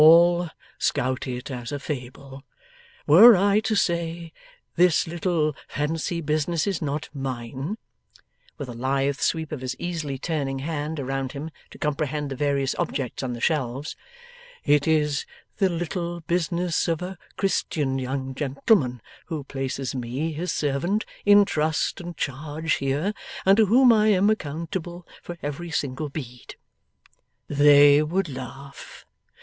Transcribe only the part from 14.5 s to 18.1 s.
'"it is the little business of a Christian